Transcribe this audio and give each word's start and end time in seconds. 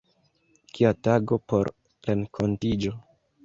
Kia 0.77 0.93
tago 1.09 1.39
por 1.53 1.71
renkontiĝo! 2.11 2.99